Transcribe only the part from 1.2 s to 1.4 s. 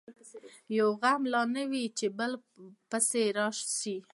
نه